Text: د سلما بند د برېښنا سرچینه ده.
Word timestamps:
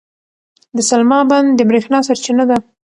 د 0.75 0.77
سلما 0.89 1.19
بند 1.29 1.49
د 1.55 1.59
برېښنا 1.69 1.99
سرچینه 2.07 2.43
ده. 2.49 2.57